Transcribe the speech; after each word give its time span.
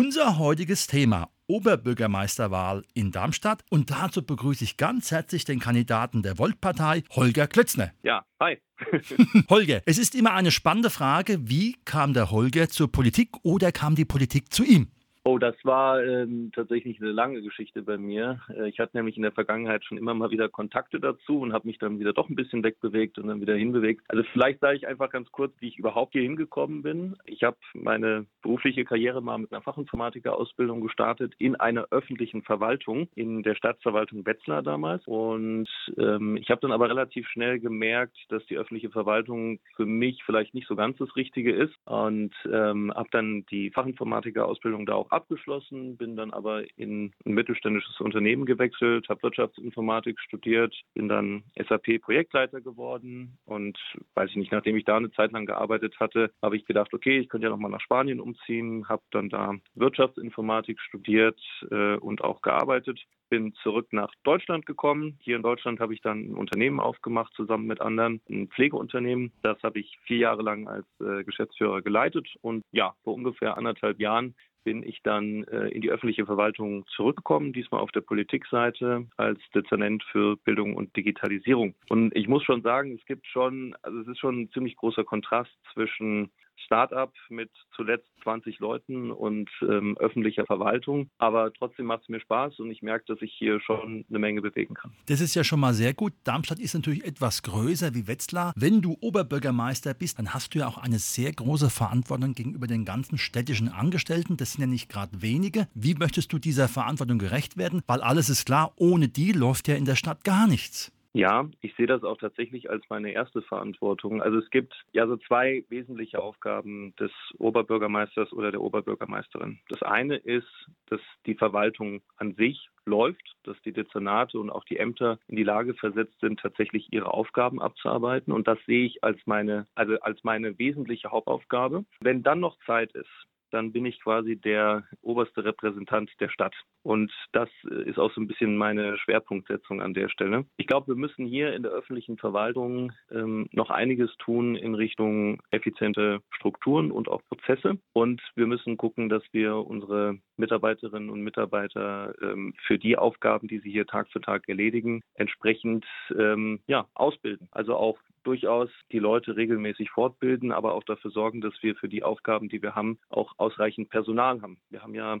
Unser 0.00 0.38
heutiges 0.38 0.86
Thema 0.86 1.28
Oberbürgermeisterwahl 1.48 2.84
in 2.94 3.10
Darmstadt 3.10 3.64
und 3.68 3.90
dazu 3.90 4.24
begrüße 4.24 4.62
ich 4.62 4.76
ganz 4.76 5.10
herzlich 5.10 5.44
den 5.44 5.58
Kandidaten 5.58 6.22
der 6.22 6.38
Volt-Partei, 6.38 7.02
Holger 7.10 7.48
Klötzner. 7.48 7.90
Ja, 8.04 8.24
hi. 8.40 8.58
Holger, 9.50 9.82
es 9.86 9.98
ist 9.98 10.14
immer 10.14 10.34
eine 10.34 10.52
spannende 10.52 10.90
Frage, 10.90 11.48
wie 11.48 11.74
kam 11.84 12.14
der 12.14 12.30
Holger 12.30 12.68
zur 12.68 12.92
Politik 12.92 13.30
oder 13.42 13.72
kam 13.72 13.96
die 13.96 14.04
Politik 14.04 14.54
zu 14.54 14.62
ihm? 14.62 14.92
Oh, 15.30 15.36
das 15.36 15.56
war 15.62 16.02
ähm, 16.02 16.52
tatsächlich 16.54 17.02
eine 17.02 17.12
lange 17.12 17.42
Geschichte 17.42 17.82
bei 17.82 17.98
mir. 17.98 18.40
Äh, 18.48 18.70
ich 18.70 18.80
hatte 18.80 18.96
nämlich 18.96 19.18
in 19.18 19.22
der 19.22 19.32
Vergangenheit 19.32 19.84
schon 19.84 19.98
immer 19.98 20.14
mal 20.14 20.30
wieder 20.30 20.48
Kontakte 20.48 21.00
dazu 21.00 21.40
und 21.40 21.52
habe 21.52 21.66
mich 21.66 21.78
dann 21.78 22.00
wieder 22.00 22.14
doch 22.14 22.30
ein 22.30 22.34
bisschen 22.34 22.64
wegbewegt 22.64 23.18
und 23.18 23.26
dann 23.26 23.42
wieder 23.42 23.54
hinbewegt. 23.54 24.00
Also 24.08 24.22
vielleicht 24.32 24.60
sage 24.60 24.78
ich 24.78 24.88
einfach 24.88 25.10
ganz 25.10 25.30
kurz, 25.30 25.52
wie 25.60 25.68
ich 25.68 25.78
überhaupt 25.78 26.12
hier 26.12 26.22
hingekommen 26.22 26.80
bin. 26.80 27.14
Ich 27.26 27.42
habe 27.42 27.58
meine 27.74 28.24
berufliche 28.40 28.86
Karriere 28.86 29.20
mal 29.20 29.36
mit 29.36 29.52
einer 29.52 29.60
Fachinformatiker-Ausbildung 29.60 30.80
gestartet 30.80 31.34
in 31.36 31.56
einer 31.56 31.88
öffentlichen 31.90 32.40
Verwaltung 32.40 33.10
in 33.14 33.42
der 33.42 33.54
Stadtverwaltung 33.54 34.24
Wetzlar 34.24 34.62
damals. 34.62 35.06
Und 35.06 35.68
ähm, 35.98 36.38
ich 36.38 36.48
habe 36.48 36.62
dann 36.62 36.72
aber 36.72 36.88
relativ 36.88 37.28
schnell 37.28 37.60
gemerkt, 37.60 38.16
dass 38.30 38.46
die 38.46 38.56
öffentliche 38.56 38.88
Verwaltung 38.88 39.60
für 39.76 39.84
mich 39.84 40.24
vielleicht 40.24 40.54
nicht 40.54 40.68
so 40.68 40.74
ganz 40.74 40.96
das 40.96 41.14
Richtige 41.16 41.52
ist 41.52 41.74
und 41.84 42.32
ähm, 42.50 42.94
habe 42.94 43.10
dann 43.12 43.44
die 43.50 43.68
Fachinformatiker-Ausbildung 43.72 44.86
da 44.86 44.94
auch 44.94 45.17
abgeschlossen, 45.18 45.96
bin 45.96 46.16
dann 46.16 46.32
aber 46.32 46.62
in 46.78 47.12
ein 47.26 47.34
mittelständisches 47.34 48.00
Unternehmen 48.00 48.46
gewechselt, 48.46 49.08
habe 49.08 49.22
Wirtschaftsinformatik 49.24 50.20
studiert, 50.20 50.74
bin 50.94 51.08
dann 51.08 51.42
SAP-Projektleiter 51.56 52.60
geworden 52.60 53.36
und 53.44 53.76
weiß 54.14 54.30
ich 54.30 54.36
nicht, 54.36 54.52
nachdem 54.52 54.76
ich 54.76 54.84
da 54.84 54.96
eine 54.96 55.10
Zeit 55.10 55.32
lang 55.32 55.44
gearbeitet 55.44 55.98
hatte, 55.98 56.30
habe 56.40 56.56
ich 56.56 56.64
gedacht, 56.66 56.94
okay, 56.94 57.18
ich 57.18 57.28
könnte 57.28 57.46
ja 57.46 57.50
nochmal 57.50 57.70
nach 57.70 57.80
Spanien 57.80 58.20
umziehen, 58.20 58.88
habe 58.88 59.02
dann 59.10 59.28
da 59.28 59.54
Wirtschaftsinformatik 59.74 60.80
studiert 60.80 61.40
äh, 61.70 61.96
und 61.96 62.22
auch 62.22 62.40
gearbeitet 62.40 63.00
bin 63.28 63.54
zurück 63.62 63.88
nach 63.92 64.12
Deutschland 64.22 64.66
gekommen. 64.66 65.18
Hier 65.20 65.36
in 65.36 65.42
Deutschland 65.42 65.80
habe 65.80 65.94
ich 65.94 66.00
dann 66.00 66.30
ein 66.30 66.34
Unternehmen 66.34 66.80
aufgemacht, 66.80 67.34
zusammen 67.34 67.66
mit 67.66 67.80
anderen, 67.80 68.20
ein 68.28 68.48
Pflegeunternehmen. 68.48 69.32
Das 69.42 69.62
habe 69.62 69.80
ich 69.80 69.98
vier 70.04 70.18
Jahre 70.18 70.42
lang 70.42 70.68
als 70.68 70.86
äh, 71.00 71.24
Geschäftsführer 71.24 71.82
geleitet. 71.82 72.28
Und 72.40 72.62
ja, 72.72 72.94
vor 73.04 73.14
ungefähr 73.14 73.56
anderthalb 73.56 74.00
Jahren 74.00 74.34
bin 74.64 74.82
ich 74.82 75.00
dann 75.02 75.44
äh, 75.44 75.68
in 75.68 75.82
die 75.82 75.90
öffentliche 75.90 76.26
Verwaltung 76.26 76.86
zurückgekommen, 76.88 77.52
diesmal 77.52 77.80
auf 77.80 77.92
der 77.92 78.00
Politikseite 78.00 79.06
als 79.16 79.40
Dezernent 79.54 80.02
für 80.10 80.36
Bildung 80.36 80.74
und 80.74 80.94
Digitalisierung. 80.96 81.74
Und 81.88 82.14
ich 82.14 82.28
muss 82.28 82.44
schon 82.44 82.62
sagen, 82.62 82.94
es 82.98 83.04
gibt 83.06 83.26
schon, 83.26 83.74
also 83.82 83.98
es 84.00 84.08
ist 84.08 84.18
schon 84.18 84.42
ein 84.42 84.50
ziemlich 84.52 84.76
großer 84.76 85.04
Kontrast 85.04 85.50
zwischen 85.72 86.30
Start-up 86.64 87.12
mit 87.28 87.50
zuletzt 87.74 88.08
20 88.22 88.58
Leuten 88.58 89.10
und 89.10 89.50
ähm, 89.62 89.96
öffentlicher 89.98 90.46
Verwaltung. 90.46 91.10
Aber 91.18 91.52
trotzdem 91.52 91.86
macht 91.86 92.02
es 92.02 92.08
mir 92.08 92.20
Spaß 92.20 92.58
und 92.60 92.70
ich 92.70 92.82
merke, 92.82 93.04
dass 93.06 93.22
ich 93.22 93.32
hier 93.32 93.60
schon 93.60 94.04
eine 94.08 94.18
Menge 94.18 94.42
bewegen 94.42 94.74
kann. 94.74 94.92
Das 95.06 95.20
ist 95.20 95.34
ja 95.34 95.44
schon 95.44 95.60
mal 95.60 95.74
sehr 95.74 95.94
gut. 95.94 96.12
Darmstadt 96.24 96.58
ist 96.58 96.74
natürlich 96.74 97.04
etwas 97.04 97.42
größer 97.42 97.94
wie 97.94 98.06
Wetzlar. 98.06 98.52
Wenn 98.56 98.82
du 98.82 98.96
Oberbürgermeister 99.00 99.94
bist, 99.94 100.18
dann 100.18 100.34
hast 100.34 100.54
du 100.54 100.60
ja 100.60 100.68
auch 100.68 100.78
eine 100.78 100.98
sehr 100.98 101.32
große 101.32 101.70
Verantwortung 101.70 102.34
gegenüber 102.34 102.66
den 102.66 102.84
ganzen 102.84 103.18
städtischen 103.18 103.68
Angestellten. 103.68 104.36
Das 104.36 104.52
sind 104.52 104.60
ja 104.60 104.66
nicht 104.66 104.88
gerade 104.88 105.22
wenige. 105.22 105.68
Wie 105.74 105.94
möchtest 105.94 106.32
du 106.32 106.38
dieser 106.38 106.68
Verantwortung 106.68 107.18
gerecht 107.18 107.56
werden? 107.56 107.82
Weil 107.86 108.00
alles 108.00 108.28
ist 108.28 108.46
klar, 108.46 108.72
ohne 108.76 109.08
die 109.08 109.32
läuft 109.32 109.68
ja 109.68 109.76
in 109.76 109.84
der 109.84 109.96
Stadt 109.96 110.24
gar 110.24 110.46
nichts. 110.46 110.92
Ja, 111.18 111.50
ich 111.62 111.74
sehe 111.74 111.88
das 111.88 112.04
auch 112.04 112.16
tatsächlich 112.16 112.70
als 112.70 112.84
meine 112.90 113.10
erste 113.10 113.42
Verantwortung. 113.42 114.22
Also 114.22 114.38
es 114.38 114.48
gibt 114.50 114.72
ja 114.92 115.04
so 115.08 115.16
zwei 115.16 115.64
wesentliche 115.68 116.22
Aufgaben 116.22 116.94
des 116.94 117.10
Oberbürgermeisters 117.38 118.32
oder 118.32 118.52
der 118.52 118.60
Oberbürgermeisterin. 118.60 119.58
Das 119.68 119.82
eine 119.82 120.14
ist, 120.14 120.46
dass 120.86 121.00
die 121.26 121.34
Verwaltung 121.34 122.02
an 122.18 122.36
sich 122.36 122.70
läuft, 122.84 123.34
dass 123.42 123.60
die 123.62 123.72
Dezernate 123.72 124.38
und 124.38 124.48
auch 124.48 124.62
die 124.62 124.76
Ämter 124.76 125.18
in 125.26 125.34
die 125.34 125.42
Lage 125.42 125.74
versetzt 125.74 126.20
sind, 126.20 126.38
tatsächlich 126.38 126.86
ihre 126.92 127.12
Aufgaben 127.12 127.60
abzuarbeiten. 127.60 128.32
Und 128.32 128.46
das 128.46 128.58
sehe 128.66 128.86
ich 128.86 129.02
als 129.02 129.18
meine, 129.26 129.66
also 129.74 129.98
als 129.98 130.22
meine 130.22 130.56
wesentliche 130.56 131.10
Hauptaufgabe. 131.10 131.84
Wenn 131.98 132.22
dann 132.22 132.38
noch 132.38 132.56
Zeit 132.64 132.92
ist, 132.92 133.10
dann 133.50 133.72
bin 133.72 133.86
ich 133.86 134.00
quasi 134.00 134.36
der 134.36 134.84
oberste 135.02 135.44
Repräsentant 135.44 136.10
der 136.20 136.28
Stadt. 136.28 136.54
Und 136.82 137.12
das 137.32 137.48
äh, 137.70 137.88
ist 137.88 137.98
auch 137.98 138.12
so 138.12 138.20
ein 138.20 138.26
bisschen 138.26 138.56
meine 138.56 138.96
Schwerpunktsetzung 138.98 139.82
an 139.82 139.94
der 139.94 140.08
Stelle. 140.08 140.44
Ich 140.56 140.66
glaube, 140.66 140.88
wir 140.88 140.94
müssen 140.94 141.26
hier 141.26 141.54
in 141.54 141.62
der 141.62 141.72
öffentlichen 141.72 142.16
Verwaltung 142.16 142.92
ähm, 143.10 143.48
noch 143.52 143.70
einiges 143.70 144.14
tun 144.18 144.56
in 144.56 144.74
Richtung 144.74 145.40
effiziente 145.50 146.20
Strukturen 146.30 146.90
und 146.90 147.08
auch 147.08 147.22
Prozesse. 147.28 147.78
Und 147.92 148.22
wir 148.36 148.46
müssen 148.46 148.76
gucken, 148.76 149.08
dass 149.08 149.22
wir 149.32 149.56
unsere 149.56 150.18
Mitarbeiterinnen 150.36 151.10
und 151.10 151.22
Mitarbeiter 151.22 152.14
ähm, 152.22 152.54
für 152.66 152.78
die 152.78 152.96
Aufgaben, 152.96 153.48
die 153.48 153.58
sie 153.58 153.70
hier 153.70 153.86
Tag 153.86 154.08
für 154.10 154.20
Tag 154.20 154.48
erledigen, 154.48 155.02
entsprechend 155.14 155.84
ähm, 156.16 156.60
ja, 156.66 156.86
ausbilden. 156.94 157.48
Also 157.50 157.76
auch 157.76 157.98
durchaus 158.28 158.68
die 158.92 158.98
Leute 158.98 159.36
regelmäßig 159.36 159.90
fortbilden, 159.90 160.52
aber 160.52 160.74
auch 160.74 160.84
dafür 160.84 161.10
sorgen, 161.10 161.40
dass 161.40 161.54
wir 161.62 161.74
für 161.76 161.88
die 161.88 162.02
Aufgaben, 162.02 162.50
die 162.50 162.60
wir 162.60 162.74
haben, 162.74 162.98
auch 163.08 163.32
ausreichend 163.38 163.88
Personal 163.88 164.42
haben. 164.42 164.58
Wir 164.68 164.82
haben 164.82 164.94
ja 164.94 165.18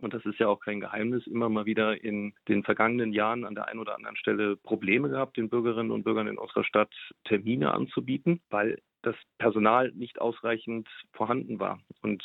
und 0.00 0.14
das 0.14 0.24
ist 0.24 0.38
ja 0.38 0.46
auch 0.46 0.60
kein 0.60 0.78
Geheimnis, 0.78 1.26
immer 1.26 1.48
mal 1.48 1.66
wieder 1.66 2.04
in 2.04 2.32
den 2.46 2.62
vergangenen 2.62 3.12
Jahren 3.12 3.44
an 3.44 3.56
der 3.56 3.66
einen 3.66 3.80
oder 3.80 3.96
anderen 3.96 4.16
Stelle 4.16 4.54
Probleme 4.54 5.08
gehabt, 5.08 5.36
den 5.36 5.48
Bürgerinnen 5.48 5.90
und 5.90 6.04
Bürgern 6.04 6.28
in 6.28 6.38
unserer 6.38 6.62
Stadt 6.62 6.94
Termine 7.24 7.74
anzubieten, 7.74 8.40
weil 8.48 8.80
das 9.02 9.16
Personal 9.38 9.90
nicht 9.90 10.20
ausreichend 10.20 10.88
vorhanden 11.12 11.58
war. 11.58 11.80
Und 12.02 12.22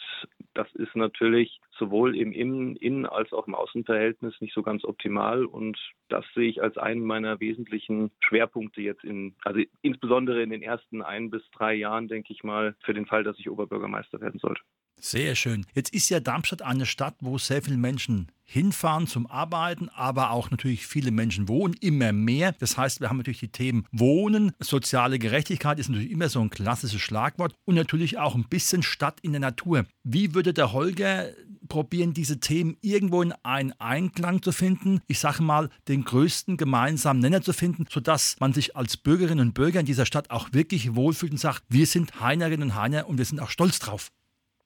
das 0.53 0.71
ist 0.75 0.95
natürlich 0.95 1.59
sowohl 1.77 2.15
im 2.15 2.31
Innen-, 2.31 2.75
Innen 2.75 3.05
als 3.05 3.33
auch 3.33 3.47
im 3.47 3.55
Außenverhältnis 3.55 4.39
nicht 4.41 4.53
so 4.53 4.63
ganz 4.63 4.83
optimal. 4.83 5.45
Und 5.45 5.77
das 6.09 6.25
sehe 6.33 6.49
ich 6.49 6.61
als 6.61 6.77
einen 6.77 7.05
meiner 7.05 7.39
wesentlichen 7.39 8.11
Schwerpunkte 8.19 8.81
jetzt 8.81 9.03
in, 9.03 9.35
also 9.43 9.61
insbesondere 9.81 10.41
in 10.41 10.49
den 10.49 10.61
ersten 10.61 11.01
ein 11.01 11.29
bis 11.29 11.43
drei 11.51 11.73
Jahren, 11.73 12.07
denke 12.07 12.33
ich 12.33 12.43
mal, 12.43 12.75
für 12.83 12.93
den 12.93 13.05
Fall, 13.05 13.23
dass 13.23 13.39
ich 13.39 13.49
Oberbürgermeister 13.49 14.21
werden 14.21 14.39
sollte. 14.39 14.61
Sehr 15.05 15.35
schön. 15.35 15.65
Jetzt 15.75 15.93
ist 15.93 16.07
ja 16.07 16.21
Darmstadt 16.21 16.61
eine 16.61 16.85
Stadt, 16.85 17.15
wo 17.19 17.37
sehr 17.37 17.61
viele 17.61 17.75
Menschen 17.75 18.31
hinfahren 18.45 19.05
zum 19.05 19.27
Arbeiten, 19.27 19.89
aber 19.89 20.31
auch 20.31 20.49
natürlich 20.49 20.87
viele 20.87 21.11
Menschen 21.11 21.49
wohnen, 21.49 21.75
immer 21.81 22.13
mehr. 22.13 22.53
Das 22.59 22.77
heißt, 22.77 23.01
wir 23.01 23.09
haben 23.09 23.17
natürlich 23.17 23.41
die 23.41 23.49
Themen 23.49 23.85
Wohnen, 23.91 24.53
soziale 24.61 25.19
Gerechtigkeit 25.19 25.77
ist 25.77 25.89
natürlich 25.89 26.09
immer 26.09 26.29
so 26.29 26.39
ein 26.39 26.49
klassisches 26.49 27.01
Schlagwort 27.01 27.53
und 27.65 27.75
natürlich 27.75 28.17
auch 28.17 28.33
ein 28.33 28.47
bisschen 28.47 28.81
Stadt 28.81 29.19
in 29.21 29.33
der 29.33 29.41
Natur. 29.41 29.85
Wie 30.05 30.33
würde 30.33 30.53
der 30.53 30.71
Holger 30.71 31.31
probieren, 31.67 32.13
diese 32.13 32.39
Themen 32.39 32.77
irgendwo 32.79 33.21
in 33.21 33.33
einen 33.43 33.73
Einklang 33.79 34.41
zu 34.41 34.53
finden, 34.53 35.01
ich 35.07 35.19
sage 35.19 35.43
mal, 35.43 35.69
den 35.89 36.05
größten 36.05 36.55
gemeinsamen 36.55 37.19
Nenner 37.19 37.41
zu 37.41 37.51
finden, 37.51 37.87
sodass 37.89 38.37
man 38.39 38.53
sich 38.53 38.77
als 38.77 38.95
Bürgerinnen 38.95 39.47
und 39.47 39.53
Bürger 39.53 39.81
in 39.81 39.85
dieser 39.85 40.05
Stadt 40.05 40.31
auch 40.31 40.53
wirklich 40.53 40.95
wohlfühlt 40.95 41.33
und 41.33 41.39
sagt, 41.39 41.63
wir 41.67 41.87
sind 41.87 42.21
Heinerinnen 42.21 42.69
und 42.69 42.75
Heiner 42.75 43.09
und 43.09 43.17
wir 43.17 43.25
sind 43.25 43.41
auch 43.41 43.49
stolz 43.49 43.79
drauf. 43.79 44.09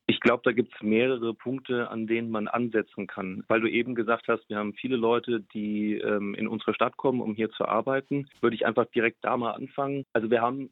Ich 0.10 0.22
glaube, 0.22 0.42
da 0.46 0.54
gibt 0.54 0.74
es 0.74 0.82
mehrere 0.82 1.34
Punkte, 1.34 1.90
an 1.90 2.08
denen 2.08 2.32
man 2.32 2.48
ansetzen 2.48 3.08
kann. 3.08 3.44
Weil 3.50 3.60
du 3.60 3.70
eben 3.70 3.94
gesagt 3.94 4.28
hast, 4.30 4.48
wir 4.50 4.58
haben 4.58 4.74
viele 4.74 4.96
Leute, 4.96 5.42
die 5.54 5.96
ähm, 5.96 6.34
in 6.34 6.48
unsere 6.48 6.74
Stadt 6.74 6.96
kommen, 6.96 7.22
um 7.22 7.36
hier 7.36 7.50
zu 7.52 7.66
arbeiten. 7.66 8.28
Würde 8.42 8.56
ich 8.56 8.66
einfach 8.66 8.86
direkt 8.86 9.18
da 9.22 9.36
mal 9.36 9.52
anfangen. 9.52 10.06
Also 10.14 10.32
wir 10.32 10.42
haben 10.42 10.70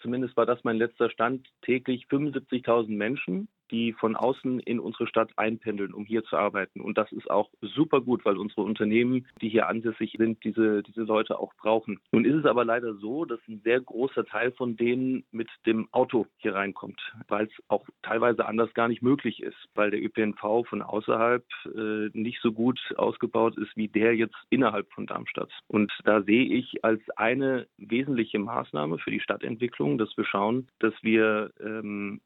zumindest 0.00 0.36
war 0.36 0.46
das 0.46 0.62
mein 0.62 0.76
letzter 0.76 1.10
Stand, 1.10 1.48
täglich 1.62 2.06
75.000 2.10 2.90
Menschen, 2.90 3.48
die 3.70 3.92
von 3.92 4.16
außen 4.16 4.60
in 4.60 4.80
unsere 4.80 5.06
Stadt 5.06 5.30
einpendeln, 5.36 5.94
um 5.94 6.04
hier 6.04 6.24
zu 6.24 6.36
arbeiten. 6.36 6.80
Und 6.80 6.98
das 6.98 7.10
ist 7.12 7.30
auch 7.30 7.50
super 7.60 8.00
gut, 8.00 8.24
weil 8.24 8.36
unsere 8.36 8.62
Unternehmen, 8.62 9.26
die 9.40 9.48
hier 9.48 9.68
ansässig 9.68 10.14
sind, 10.18 10.42
diese, 10.44 10.82
diese 10.82 11.02
Leute 11.02 11.38
auch 11.38 11.54
brauchen. 11.54 12.00
Nun 12.12 12.24
ist 12.24 12.34
es 12.34 12.44
aber 12.44 12.64
leider 12.64 12.94
so, 12.94 13.24
dass 13.24 13.40
ein 13.48 13.60
sehr 13.64 13.80
großer 13.80 14.24
Teil 14.24 14.52
von 14.52 14.76
denen 14.76 15.24
mit 15.30 15.48
dem 15.66 15.88
Auto 15.92 16.26
hier 16.38 16.54
reinkommt, 16.54 17.00
weil 17.28 17.46
es 17.46 17.52
auch 17.68 17.86
teilweise 18.02 18.46
anders 18.46 18.72
gar 18.74 18.88
nicht 18.88 19.02
möglich 19.02 19.42
ist, 19.42 19.56
weil 19.74 19.90
der 19.90 20.02
ÖPNV 20.02 20.66
von 20.68 20.82
außerhalb 20.82 21.44
äh, 21.74 22.08
nicht 22.12 22.40
so 22.42 22.52
gut 22.52 22.80
ausgebaut 22.96 23.56
ist 23.56 23.76
wie 23.76 23.88
der 23.88 24.14
jetzt 24.14 24.36
innerhalb 24.50 24.90
von 24.92 25.06
Darmstadt. 25.06 25.50
Und 25.68 25.92
da 26.04 26.22
sehe 26.22 26.44
ich 26.44 26.84
als 26.84 27.00
eine 27.16 27.66
wesentliche 27.76 28.38
Maßnahme 28.38 28.98
für 28.98 29.10
die 29.10 29.20
Stadtentwicklung, 29.20 29.98
dass 29.98 30.16
wir 30.16 30.24
schauen, 30.24 30.68
dass 30.78 30.94
wir 31.02 31.50
ähm, 31.60 32.20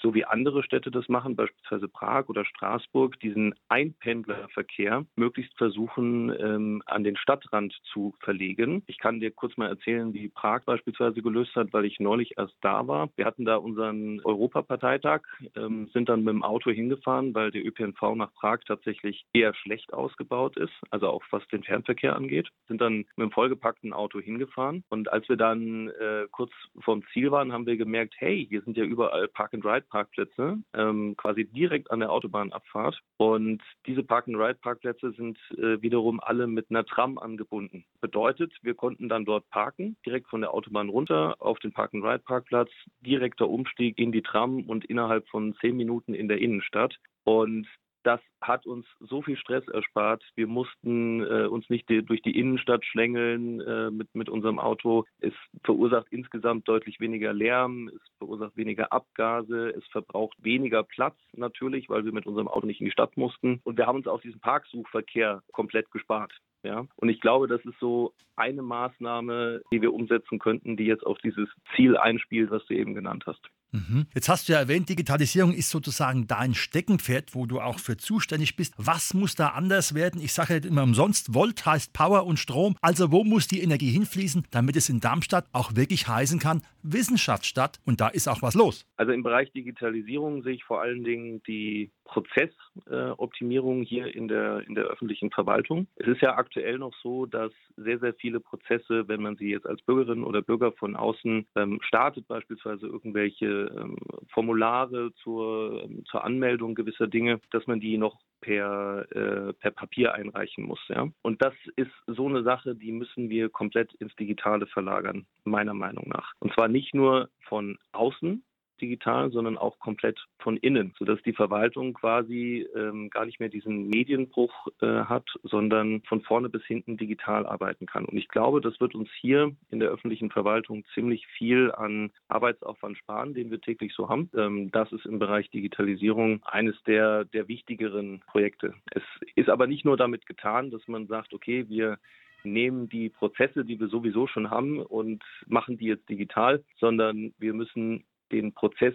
so 0.00 0.14
wie 0.14 0.24
andere 0.24 0.62
Städte 0.62 0.90
das 0.90 1.08
machen, 1.08 1.36
beispielsweise 1.36 1.88
Prag 1.88 2.28
oder 2.28 2.44
Straßburg, 2.44 3.18
diesen 3.20 3.54
Einpendlerverkehr 3.68 5.04
möglichst 5.16 5.56
versuchen, 5.56 6.34
ähm, 6.38 6.82
an 6.86 7.04
den 7.04 7.16
Stadtrand 7.16 7.74
zu 7.92 8.14
verlegen. 8.20 8.82
Ich 8.86 8.98
kann 8.98 9.20
dir 9.20 9.30
kurz 9.30 9.56
mal 9.56 9.68
erzählen, 9.68 10.12
wie 10.12 10.28
Prag 10.28 10.64
beispielsweise 10.64 11.22
gelöst 11.22 11.54
hat, 11.56 11.72
weil 11.72 11.84
ich 11.84 12.00
neulich 12.00 12.36
erst 12.36 12.56
da 12.60 12.86
war. 12.86 13.08
Wir 13.16 13.24
hatten 13.24 13.44
da 13.44 13.56
unseren 13.56 14.20
Europaparteitag, 14.24 15.22
ähm, 15.56 15.88
sind 15.92 16.08
dann 16.08 16.24
mit 16.24 16.34
dem 16.34 16.42
Auto 16.42 16.70
hingefahren, 16.70 17.34
weil 17.34 17.50
der 17.50 17.64
ÖPNV 17.64 18.14
nach 18.16 18.32
Prag 18.34 18.60
tatsächlich 18.66 19.24
eher 19.32 19.54
schlecht 19.54 19.92
ausgebaut 19.92 20.56
ist, 20.56 20.74
also 20.90 21.08
auch 21.08 21.22
was 21.30 21.46
den 21.48 21.62
Fernverkehr 21.62 22.16
angeht. 22.16 22.48
Sind 22.68 22.80
dann 22.80 22.98
mit 22.98 23.18
einem 23.18 23.30
vollgepackten 23.30 23.92
Auto 23.92 24.20
hingefahren 24.20 24.84
und 24.88 25.12
als 25.12 25.28
wir 25.28 25.36
dann 25.36 25.88
äh, 25.88 26.26
kurz 26.30 26.52
vorm 26.80 27.02
Ziel 27.12 27.30
waren, 27.30 27.52
haben 27.52 27.66
wir 27.66 27.76
gemerkt, 27.76 28.14
hey, 28.18 28.46
hier 28.48 28.62
sind 28.62 28.76
ja 28.76 28.84
überall 28.84 29.28
Park-and-Ride 29.28 29.85
Park-and-Ride-Parkplätze, 29.90 30.58
ähm, 30.74 31.16
quasi 31.16 31.44
direkt 31.44 31.90
an 31.90 32.00
der 32.00 32.10
Autobahnabfahrt. 32.10 33.00
Und 33.16 33.62
diese 33.86 34.02
Park-and-Ride-Parkplätze 34.02 35.12
sind 35.12 35.38
äh, 35.56 35.80
wiederum 35.82 36.20
alle 36.20 36.46
mit 36.46 36.70
einer 36.70 36.84
Tram 36.84 37.18
angebunden. 37.18 37.84
Bedeutet, 38.00 38.52
wir 38.62 38.74
konnten 38.74 39.08
dann 39.08 39.24
dort 39.24 39.48
parken, 39.50 39.96
direkt 40.04 40.28
von 40.28 40.40
der 40.40 40.52
Autobahn 40.52 40.88
runter 40.88 41.36
auf 41.38 41.58
den 41.58 41.72
Park-and-Ride-Parkplatz, 41.72 42.70
direkter 43.00 43.48
Umstieg 43.48 43.98
in 43.98 44.12
die 44.12 44.22
Tram 44.22 44.64
und 44.68 44.84
innerhalb 44.84 45.28
von 45.28 45.54
zehn 45.60 45.76
Minuten 45.76 46.14
in 46.14 46.28
der 46.28 46.38
Innenstadt. 46.38 46.96
Und 47.24 47.66
das 48.06 48.20
hat 48.40 48.66
uns 48.66 48.86
so 49.00 49.20
viel 49.20 49.36
Stress 49.36 49.66
erspart. 49.66 50.22
Wir 50.36 50.46
mussten 50.46 51.22
äh, 51.22 51.46
uns 51.46 51.68
nicht 51.68 51.88
die, 51.88 52.04
durch 52.04 52.22
die 52.22 52.38
Innenstadt 52.38 52.84
schlängeln 52.84 53.60
äh, 53.60 53.90
mit, 53.90 54.14
mit 54.14 54.28
unserem 54.28 54.60
Auto. 54.60 55.04
Es 55.18 55.32
verursacht 55.64 56.06
insgesamt 56.10 56.68
deutlich 56.68 57.00
weniger 57.00 57.32
Lärm, 57.32 57.88
es 57.88 58.00
verursacht 58.18 58.56
weniger 58.56 58.92
Abgase, 58.92 59.70
es 59.70 59.84
verbraucht 59.88 60.36
weniger 60.40 60.84
Platz 60.84 61.16
natürlich, 61.32 61.88
weil 61.88 62.04
wir 62.04 62.12
mit 62.12 62.26
unserem 62.26 62.46
Auto 62.46 62.66
nicht 62.66 62.80
in 62.80 62.86
die 62.86 62.92
Stadt 62.92 63.16
mussten. 63.16 63.60
Und 63.64 63.76
wir 63.76 63.86
haben 63.86 63.96
uns 63.96 64.06
auch 64.06 64.20
diesen 64.20 64.40
Parksuchverkehr 64.40 65.42
komplett 65.50 65.90
gespart. 65.90 66.32
Ja? 66.62 66.86
Und 66.96 67.08
ich 67.08 67.20
glaube, 67.20 67.48
das 67.48 67.64
ist 67.64 67.78
so 67.80 68.12
eine 68.36 68.62
Maßnahme, 68.62 69.62
die 69.72 69.82
wir 69.82 69.92
umsetzen 69.92 70.38
könnten, 70.38 70.76
die 70.76 70.84
jetzt 70.84 71.04
auf 71.04 71.18
dieses 71.18 71.48
Ziel 71.74 71.96
einspielt, 71.96 72.52
was 72.52 72.64
du 72.66 72.74
eben 72.74 72.94
genannt 72.94 73.24
hast. 73.26 73.40
Mhm. 73.72 74.06
Jetzt 74.14 74.28
hast 74.28 74.48
du 74.48 74.52
ja 74.52 74.58
erwähnt, 74.58 74.88
Digitalisierung 74.88 75.52
ist 75.52 75.70
sozusagen 75.70 76.26
dein 76.26 76.54
Steckenpferd, 76.54 77.34
wo 77.34 77.46
du 77.46 77.60
auch 77.60 77.78
für 77.78 77.96
zuständig 77.96 78.56
bist. 78.56 78.74
Was 78.76 79.14
muss 79.14 79.34
da 79.34 79.48
anders 79.48 79.94
werden? 79.94 80.20
Ich 80.20 80.32
sage 80.32 80.54
ja 80.54 80.68
immer 80.68 80.82
umsonst, 80.82 81.34
Volt 81.34 81.66
heißt 81.66 81.92
Power 81.92 82.26
und 82.26 82.38
Strom. 82.38 82.76
Also 82.80 83.12
wo 83.12 83.24
muss 83.24 83.48
die 83.48 83.60
Energie 83.60 83.90
hinfließen, 83.90 84.46
damit 84.50 84.76
es 84.76 84.88
in 84.88 85.00
Darmstadt 85.00 85.46
auch 85.52 85.74
wirklich 85.74 86.08
heißen 86.08 86.38
kann, 86.38 86.62
Wissenschaftsstadt 86.82 87.80
und 87.84 88.00
da 88.00 88.08
ist 88.08 88.28
auch 88.28 88.42
was 88.42 88.54
los? 88.54 88.86
Also 88.96 89.12
im 89.12 89.22
Bereich 89.22 89.52
Digitalisierung 89.52 90.42
sehe 90.42 90.54
ich 90.54 90.64
vor 90.64 90.80
allen 90.80 91.04
Dingen 91.04 91.42
die 91.46 91.90
Prozessoptimierung 92.04 93.82
äh, 93.82 93.86
hier 93.86 94.14
in 94.14 94.28
der, 94.28 94.66
in 94.66 94.74
der 94.74 94.84
öffentlichen 94.84 95.30
Verwaltung. 95.30 95.86
Es 95.96 96.06
ist 96.06 96.22
ja 96.22 96.36
aktuell 96.36 96.78
noch 96.78 96.94
so, 97.02 97.26
dass 97.26 97.52
sehr, 97.76 97.98
sehr 97.98 98.14
viele 98.14 98.40
Prozesse, 98.40 99.08
wenn 99.08 99.22
man 99.22 99.36
sie 99.36 99.50
jetzt 99.50 99.66
als 99.66 99.82
Bürgerin 99.82 100.22
oder 100.24 100.42
Bürger 100.42 100.72
von 100.72 100.96
außen 100.96 101.46
ähm, 101.56 101.80
startet, 101.82 102.28
beispielsweise 102.28 102.86
irgendwelche 102.86 103.55
ähm, 103.64 103.96
Formulare 104.28 105.12
zur, 105.22 105.84
ähm, 105.84 106.04
zur 106.06 106.24
Anmeldung 106.24 106.74
gewisser 106.74 107.06
Dinge, 107.06 107.40
dass 107.50 107.66
man 107.66 107.80
die 107.80 107.98
noch 107.98 108.20
per, 108.40 109.06
äh, 109.10 109.52
per 109.54 109.70
Papier 109.70 110.14
einreichen 110.14 110.64
muss. 110.64 110.80
Ja? 110.88 111.08
Und 111.22 111.42
das 111.42 111.54
ist 111.76 111.90
so 112.06 112.26
eine 112.26 112.42
Sache, 112.42 112.74
die 112.74 112.92
müssen 112.92 113.30
wir 113.30 113.48
komplett 113.48 113.92
ins 113.94 114.14
Digitale 114.16 114.66
verlagern, 114.66 115.26
meiner 115.44 115.74
Meinung 115.74 116.08
nach. 116.08 116.32
Und 116.40 116.52
zwar 116.54 116.68
nicht 116.68 116.94
nur 116.94 117.28
von 117.48 117.78
außen, 117.92 118.44
digital, 118.76 119.30
sondern 119.30 119.58
auch 119.58 119.78
komplett 119.78 120.18
von 120.38 120.56
innen, 120.56 120.94
sodass 120.98 121.22
die 121.22 121.32
Verwaltung 121.32 121.94
quasi 121.94 122.66
ähm, 122.74 123.10
gar 123.10 123.26
nicht 123.26 123.40
mehr 123.40 123.48
diesen 123.48 123.88
Medienbruch 123.88 124.68
äh, 124.80 124.86
hat, 124.86 125.28
sondern 125.42 126.02
von 126.02 126.22
vorne 126.22 126.48
bis 126.48 126.64
hinten 126.64 126.96
digital 126.96 127.46
arbeiten 127.46 127.86
kann. 127.86 128.04
Und 128.04 128.16
ich 128.16 128.28
glaube, 128.28 128.60
das 128.60 128.80
wird 128.80 128.94
uns 128.94 129.08
hier 129.20 129.52
in 129.70 129.80
der 129.80 129.90
öffentlichen 129.90 130.30
Verwaltung 130.30 130.84
ziemlich 130.94 131.26
viel 131.26 131.72
an 131.72 132.10
Arbeitsaufwand 132.28 132.98
sparen, 132.98 133.34
den 133.34 133.50
wir 133.50 133.60
täglich 133.60 133.92
so 133.94 134.08
haben. 134.08 134.30
Ähm, 134.36 134.70
das 134.70 134.92
ist 134.92 135.06
im 135.06 135.18
Bereich 135.18 135.50
Digitalisierung 135.50 136.42
eines 136.44 136.76
der, 136.86 137.24
der 137.24 137.48
wichtigeren 137.48 138.20
Projekte. 138.26 138.74
Es 138.90 139.02
ist 139.34 139.48
aber 139.48 139.66
nicht 139.66 139.84
nur 139.84 139.96
damit 139.96 140.26
getan, 140.26 140.70
dass 140.70 140.86
man 140.88 141.06
sagt, 141.06 141.34
okay, 141.34 141.66
wir 141.68 141.98
nehmen 142.46 142.88
die 142.88 143.10
Prozesse, 143.10 143.64
die 143.64 143.78
wir 143.78 143.88
sowieso 143.88 144.26
schon 144.26 144.50
haben 144.50 144.80
und 144.80 145.22
machen 145.46 145.76
die 145.76 145.86
jetzt 145.86 146.08
digital, 146.08 146.64
sondern 146.78 147.34
wir 147.38 147.52
müssen 147.52 148.04
den 148.32 148.52
Prozess 148.52 148.94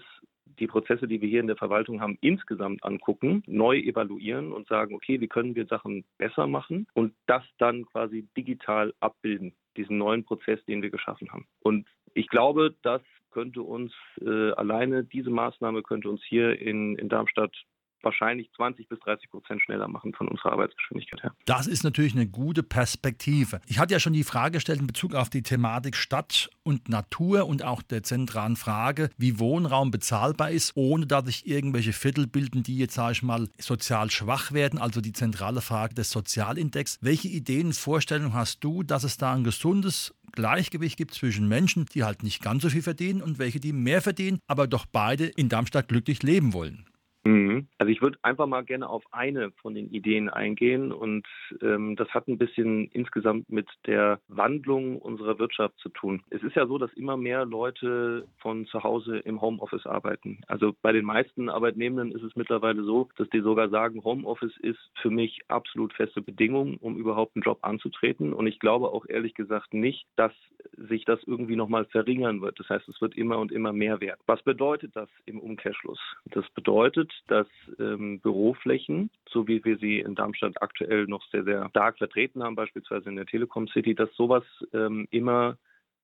die 0.60 0.68
Prozesse, 0.68 1.08
die 1.08 1.22
wir 1.22 1.30
hier 1.30 1.40
in 1.40 1.48
der 1.48 1.56
Verwaltung 1.56 2.02
haben, 2.02 2.18
insgesamt 2.22 2.84
angucken, 2.84 3.44
neu 3.48 3.78
evaluieren 3.78 4.52
und 4.52 4.68
sagen, 4.68 4.96
okay, 4.96 5.20
wie 5.22 5.28
können 5.28 5.56
wir 5.56 5.66
Sachen 5.66 6.06
besser 6.18 6.48
machen 6.48 6.88
und 6.94 7.14
das 7.26 7.44
dann 7.58 7.86
quasi 7.86 8.28
digital 8.38 8.94
abbilden, 9.00 9.54
diesen 9.78 9.98
neuen 9.98 10.24
Prozess, 10.24 10.64
den 10.66 10.82
wir 10.82 10.90
geschaffen 10.90 11.32
haben. 11.32 11.48
Und 11.62 11.88
ich 12.14 12.28
glaube, 12.28 12.76
das 12.82 13.02
könnte 13.32 13.62
uns 13.62 13.94
äh, 14.22 14.52
alleine, 14.52 15.04
diese 15.04 15.30
Maßnahme 15.30 15.84
könnte 15.84 16.10
uns 16.10 16.22
hier 16.24 16.60
in, 16.60 16.96
in 16.98 17.08
Darmstadt 17.08 17.56
wahrscheinlich 18.04 18.52
20 18.56 18.88
bis 18.88 19.00
30 19.00 19.30
Prozent 19.30 19.62
schneller 19.62 19.88
machen 19.88 20.14
von 20.14 20.28
unserer 20.28 20.54
Arbeitsgeschwindigkeit 20.54 21.24
her. 21.24 21.34
Das 21.46 21.68
ist 21.68 21.84
natürlich 21.84 22.14
eine 22.14 22.28
gute 22.28 22.64
Perspektive. 22.64 23.62
Ich 23.68 23.80
hatte 23.80 23.94
ja 23.94 24.00
schon 24.00 24.14
die 24.14 24.24
Frage 24.24 24.54
gestellt 24.54 24.80
in 24.80 24.88
Bezug 24.88 25.16
auf 25.16 25.30
die 25.30 25.44
Thematik 25.44 25.96
Stadt 25.96 26.50
und 26.64 26.90
Natur 26.90 27.48
und 27.48 27.64
auch 27.64 27.82
der 27.82 28.04
zentralen 28.04 28.56
Frage, 28.56 29.10
wie 29.18 29.40
Wohnraum 29.40 29.92
bezahlbar 29.92 30.52
ist, 30.52 30.74
ohne 30.76 31.08
dass 31.08 31.26
sich 31.26 31.48
irgendwelche 31.48 31.94
Viertel 31.94 32.28
bilden, 32.28 32.64
die 32.64 32.78
jetzt, 32.78 32.96
sage 32.96 33.14
ich 33.14 33.24
mal, 33.24 33.48
sozial 33.60 34.10
schwach 34.12 34.52
werden. 34.52 34.80
Also 34.80 35.02
die 35.02 35.14
zentrale 35.14 35.62
Frage 35.62 35.96
des 35.96 36.12
Sozialindex. 36.12 36.98
Welche 37.02 37.28
Ideen, 37.28 37.74
Vorstellungen 37.74 38.34
hast 38.34 38.64
du, 38.64 38.84
dass 38.84 39.04
es 39.04 39.18
da 39.18 39.34
ein 39.34 39.44
gesundes 39.44 40.14
Gleichgewicht 40.32 40.98
gibt 40.98 41.14
zwischen 41.14 41.48
Menschen, 41.48 41.86
die 41.94 42.04
halt 42.04 42.24
nicht 42.24 42.42
ganz 42.42 42.64
so 42.64 42.70
viel 42.70 42.82
verdienen 42.82 43.22
und 43.22 43.40
welche, 43.40 43.60
die 43.60 43.74
mehr 43.74 44.02
verdienen, 44.02 44.40
aber 44.48 44.68
doch 44.68 44.86
beide 44.86 45.26
in 45.26 45.50
Darmstadt 45.50 45.88
glücklich 45.90 46.24
leben 46.24 46.54
wollen? 46.54 46.86
Mhm. 47.24 47.68
Also 47.78 47.92
ich 47.92 48.02
würde 48.02 48.18
einfach 48.24 48.48
mal 48.48 48.64
gerne 48.64 48.90
auf 48.90 49.04
eine 49.12 49.52
von 49.62 49.76
den 49.76 49.92
Ideen 49.92 50.30
eingehen 50.30 50.92
und 50.92 51.28
ähm, 51.62 51.96
das 51.96 52.10
hat 52.10 52.28
ein 52.28 52.40
bisschen 52.40 52.88
insgesamt 52.88 53.50
mit 53.50 53.68
der 53.86 54.20
Wandlung 54.28 54.98
unserer 54.98 55.38
Wirtschaft 55.38 55.78
zu 55.78 55.90
tun. 55.90 56.24
Es 56.32 56.42
ist 56.42 56.56
ja 56.56 56.66
so, 56.66 56.80
dass 56.80 56.92
immer 56.94 57.18
mehr 57.18 57.46
Leute 57.46 58.28
von 58.40 58.66
zu 58.66 58.84
Hause 58.84 59.18
im 59.20 59.40
Homeoffice 59.40 59.86
arbeiten. 59.86 60.42
Also 60.48 60.74
bei 60.82 60.92
den 60.92 61.06
meisten 61.06 61.50
Arbeitnehmenden 61.50 62.12
ist 62.12 62.24
es 62.24 62.36
mittlerweile 62.36 62.84
so, 62.84 63.10
dass 63.18 63.30
die 63.30 63.42
sogar 63.42 63.70
sagen, 63.70 64.04
Homeoffice 64.04 64.58
ist 64.58 64.80
für 65.02 65.12
mich 65.12 65.42
absolut 65.48 65.94
feste 65.94 66.22
Bedingung, 66.22 66.78
um 66.78 66.98
überhaupt 66.98 67.36
einen 67.36 67.44
Job 67.44 67.60
anzutreten. 67.62 68.34
Und 68.34 68.48
ich 68.48 68.60
glaube 68.60 68.90
auch 68.90 69.06
ehrlich 69.08 69.36
gesagt 69.36 69.74
nicht, 69.74 70.08
dass 70.16 70.34
sich 70.76 71.06
das 71.06 71.20
irgendwie 71.26 71.56
nochmal 71.56 71.86
verringern 71.86 72.42
wird. 72.42 72.60
Das 72.60 72.70
heißt, 72.70 72.88
es 72.90 73.02
wird 73.02 73.16
immer 73.16 73.38
und 73.38 73.52
immer 73.52 73.74
mehr 73.74 74.02
werden. 74.02 74.20
Was 74.26 74.42
bedeutet 74.42 74.96
das 74.96 75.10
im 75.26 75.40
Umkehrschluss? 75.40 76.00
Das 76.26 76.50
bedeutet, 76.52 77.11
dass 77.28 77.48
ähm, 77.80 78.20
Büroflächen, 78.20 79.10
so 79.30 79.48
wie 79.48 79.64
wir 79.64 79.78
sie 79.78 80.00
in 80.00 80.16
Darmstadt 80.16 80.62
aktuell 80.62 81.06
noch 81.06 81.24
sehr, 81.32 81.44
sehr 81.44 81.70
stark 81.70 81.98
vertreten 81.98 82.44
haben, 82.44 82.56
beispielsweise 82.56 83.10
in 83.10 83.16
der 83.16 83.26
Telekom 83.26 83.68
City, 83.68 83.96
dass 83.96 84.14
sowas 84.16 84.44
ähm, 84.74 85.08
immer 85.12 85.58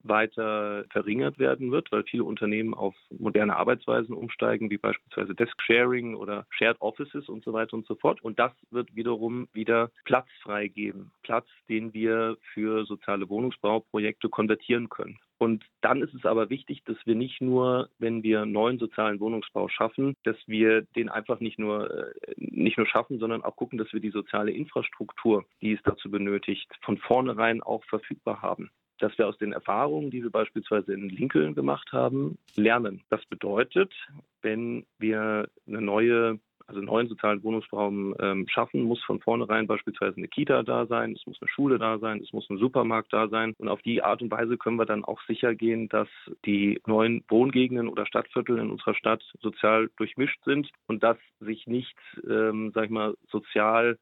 weiter 0.04 0.86
verringert 0.92 1.40
werden 1.40 1.72
wird, 1.72 1.92
weil 1.92 2.04
viele 2.04 2.24
Unternehmen 2.24 2.74
auf 2.74 2.96
moderne 3.10 3.56
Arbeitsweisen 3.56 4.16
umsteigen, 4.16 4.70
wie 4.70 4.78
beispielsweise 4.78 5.36
Desk 5.36 5.56
Sharing 5.62 6.16
oder 6.16 6.46
Shared 6.50 6.82
Offices 6.82 7.30
und 7.30 7.44
so 7.44 7.54
weiter 7.54 7.74
und 7.74 7.86
so 7.86 7.96
fort. 7.96 8.22
Und 8.24 8.40
das 8.40 8.52
wird 8.72 8.96
wiederum 8.96 9.48
wieder 9.54 9.92
Platz 10.06 10.28
freigeben. 10.42 11.12
Platz, 11.24 11.48
den 11.70 11.94
wir 11.94 12.38
für 12.54 12.86
soziale 12.86 13.30
Wohnungsbauprojekte 13.30 14.30
konvertieren 14.30 14.90
können. 14.90 15.20
Und 15.40 15.64
dann 15.82 16.02
ist 16.02 16.16
es 16.16 16.26
aber 16.26 16.50
wichtig, 16.50 16.84
dass 16.86 16.98
wir 17.06 17.14
nicht 17.14 17.42
nur, 17.42 17.90
wenn 18.00 18.24
wir 18.24 18.46
neuen 18.46 18.80
sozialen 18.80 19.20
Wohnungsbau 19.20 19.68
schaffen, 19.70 20.16
dass 20.24 20.38
wir 20.48 20.82
den 20.96 21.10
einfach 21.10 21.40
nicht 21.40 21.60
nur, 21.60 21.92
äh, 21.92 22.14
nicht 22.38 22.78
nur 22.78 22.88
schaffen, 22.88 23.20
sondern 23.20 23.44
auch 23.44 23.56
gucken, 23.56 23.78
dass 23.78 23.94
wir 23.94 24.00
die 24.00 24.10
soziale 24.10 24.52
Infrastruktur, 24.52 25.46
die 25.62 25.74
es 25.74 25.80
dazu 25.84 26.10
benötigt, 26.10 26.68
von 26.82 26.98
vornherein 26.98 27.62
auch 27.62 27.84
verfügbar 27.86 28.42
haben 28.42 28.72
dass 29.00 29.18
wir 29.18 29.28
aus 29.28 29.38
den 29.38 29.54
Erfahrungen, 29.54 30.12
die 30.12 30.24
wir 30.24 30.30
beispielsweise 30.30 30.94
in 30.94 31.10
Lincoln 31.10 31.56
gemacht 31.56 31.92
haben, 31.92 32.38
lernen. 32.56 33.02
Das 33.10 33.26
bedeutet, 33.26 33.94
wenn 34.42 34.86
wir 35.00 35.50
eine 35.68 35.82
neue 35.82 36.40
also 36.68 36.80
einen 36.80 36.88
neuen 36.88 37.08
sozialen 37.08 37.42
Wohnungsraum 37.44 38.14
ähm, 38.20 38.46
schaffen, 38.50 38.84
muss 38.84 39.02
von 39.04 39.22
vornherein 39.22 39.68
beispielsweise 39.68 40.18
eine 40.18 40.28
Kita 40.28 40.64
da 40.64 40.86
sein, 40.86 41.14
es 41.14 41.26
muss 41.26 41.42
eine 41.42 41.50
Schule 41.50 41.80
da 41.80 41.98
sein, 41.98 42.20
es 42.22 42.34
muss 42.34 42.50
ein 42.50 42.58
Supermarkt 42.58 43.14
da 43.14 43.30
sein. 43.30 43.54
Und 43.58 43.70
auf 43.70 43.82
die 43.82 44.04
Art 44.04 44.22
und 44.22 44.30
Weise 44.32 44.58
können 44.58 44.78
wir 44.78 44.86
dann 44.86 45.06
auch 45.06 45.22
sicher 45.28 45.56
gehen, 45.56 45.88
dass 45.88 46.10
die 46.46 46.82
neuen 46.86 47.24
Wohngegenden 47.30 47.88
oder 47.88 48.06
Stadtviertel 48.06 48.60
in 48.60 48.70
unserer 48.70 48.96
Stadt 48.96 49.24
sozial 49.40 49.90
durchmischt 49.96 50.44
sind 50.44 50.70
und 50.88 51.04
dass 51.04 51.18
sich 51.40 51.68
nicht, 51.68 51.96
ähm, 52.30 52.72
sag 52.76 52.86
ich 52.86 52.92
mal, 52.92 53.16
sozial 53.30 53.98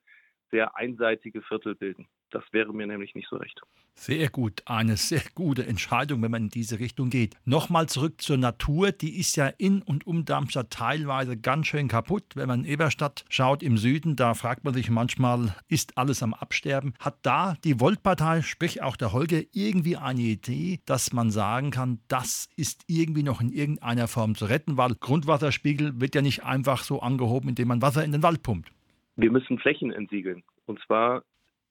sehr 0.51 0.75
einseitige 0.75 1.41
Viertel 1.41 1.75
bilden. 1.75 2.07
Das 2.31 2.43
wäre 2.51 2.73
mir 2.73 2.87
nämlich 2.87 3.15
nicht 3.15 3.29
so 3.29 3.37
recht. 3.37 3.61
Sehr 3.97 4.27
gut, 4.27 4.61
eine 4.65 4.97
sehr 4.97 5.21
gute 5.35 5.65
Entscheidung, 5.65 6.21
wenn 6.21 6.31
man 6.31 6.43
in 6.43 6.49
diese 6.49 6.79
Richtung 6.79 7.09
geht. 7.09 7.37
Nochmal 7.45 7.87
zurück 7.87 8.19
zur 8.19 8.35
Natur, 8.35 8.91
die 8.91 9.17
ist 9.17 9.37
ja 9.37 9.47
in 9.47 9.81
und 9.81 10.05
um 10.05 10.25
Darmstadt 10.25 10.69
teilweise 10.69 11.37
ganz 11.37 11.67
schön 11.67 11.87
kaputt. 11.87 12.25
Wenn 12.35 12.49
man 12.49 12.65
in 12.65 12.71
Eberstadt 12.71 13.23
schaut 13.29 13.63
im 13.63 13.77
Süden, 13.77 14.17
da 14.17 14.33
fragt 14.33 14.65
man 14.65 14.73
sich 14.73 14.89
manchmal, 14.89 15.55
ist 15.69 15.97
alles 15.97 16.21
am 16.23 16.33
Absterben? 16.33 16.93
Hat 16.99 17.19
da 17.21 17.55
die 17.63 17.79
Voltpartei, 17.79 18.41
sprich 18.41 18.81
auch 18.81 18.97
der 18.97 19.13
Holger, 19.13 19.41
irgendwie 19.53 19.95
eine 19.95 20.21
Idee, 20.21 20.81
dass 20.85 21.13
man 21.13 21.31
sagen 21.31 21.71
kann, 21.71 21.99
das 22.09 22.49
ist 22.57 22.83
irgendwie 22.87 23.23
noch 23.23 23.39
in 23.39 23.49
irgendeiner 23.49 24.09
Form 24.09 24.35
zu 24.35 24.43
retten, 24.43 24.75
weil 24.75 24.95
Grundwasserspiegel 24.95 26.01
wird 26.01 26.15
ja 26.15 26.21
nicht 26.21 26.43
einfach 26.43 26.83
so 26.83 26.99
angehoben, 26.99 27.47
indem 27.47 27.69
man 27.69 27.81
Wasser 27.81 28.03
in 28.03 28.11
den 28.11 28.23
Wald 28.23 28.43
pumpt. 28.43 28.71
Wir 29.15 29.31
müssen 29.31 29.59
Flächen 29.59 29.91
entsiegeln. 29.91 30.43
Und 30.65 30.79
zwar 30.81 31.23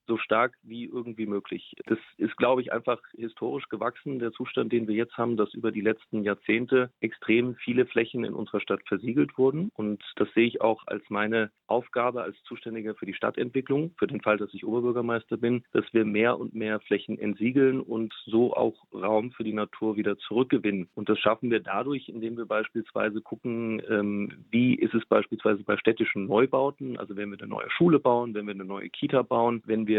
so 0.06 0.18
stark 0.18 0.56
wie 0.62 0.84
irgendwie 0.84 1.26
möglich. 1.26 1.74
Das 1.86 1.98
ist, 2.18 2.36
glaube 2.36 2.62
ich, 2.62 2.72
einfach 2.72 3.00
historisch 3.16 3.68
gewachsen, 3.68 4.18
der 4.18 4.32
Zustand, 4.32 4.72
den 4.72 4.88
wir 4.88 4.94
jetzt 4.94 5.16
haben, 5.16 5.36
dass 5.36 5.54
über 5.54 5.72
die 5.72 5.80
letzten 5.80 6.22
Jahrzehnte 6.22 6.90
extrem 7.00 7.54
viele 7.56 7.86
Flächen 7.86 8.24
in 8.24 8.34
unserer 8.34 8.60
Stadt 8.60 8.80
versiegelt 8.86 9.36
wurden. 9.38 9.70
Und 9.74 10.02
das 10.16 10.28
sehe 10.34 10.46
ich 10.46 10.60
auch 10.60 10.86
als 10.86 11.02
meine 11.08 11.50
Aufgabe 11.66 12.22
als 12.22 12.36
Zuständiger 12.44 12.94
für 12.94 13.06
die 13.06 13.14
Stadtentwicklung, 13.14 13.94
für 13.98 14.06
den 14.06 14.20
Fall, 14.20 14.36
dass 14.36 14.52
ich 14.52 14.66
Oberbürgermeister 14.66 15.36
bin, 15.36 15.64
dass 15.72 15.84
wir 15.92 16.04
mehr 16.04 16.38
und 16.38 16.54
mehr 16.54 16.80
Flächen 16.80 17.18
entsiegeln 17.18 17.80
und 17.80 18.12
so 18.26 18.54
auch 18.54 18.74
Raum 18.92 19.32
für 19.32 19.44
die 19.44 19.52
Natur 19.52 19.96
wieder 19.96 20.18
zurückgewinnen. 20.18 20.88
Und 20.94 21.08
das 21.08 21.18
schaffen 21.18 21.50
wir 21.50 21.60
dadurch, 21.60 22.08
indem 22.08 22.36
wir 22.36 22.46
beispielsweise 22.46 23.20
gucken, 23.20 23.82
ähm, 23.88 24.32
wie 24.50 24.74
ist 24.74 24.94
es 24.94 25.04
beispielsweise 25.06 25.62
bei 25.64 25.76
städtischen 25.76 26.26
Neubauten, 26.26 26.98
also 26.98 27.16
wenn 27.16 27.30
wir 27.30 27.38
eine 27.38 27.48
neue 27.48 27.70
Schule 27.70 27.98
bauen, 27.98 28.34
wenn 28.34 28.46
wir 28.46 28.54
eine 28.54 28.64
neue 28.64 28.88
Kita 28.88 29.22
bauen, 29.22 29.62
wenn 29.66 29.86
wir 29.86 29.93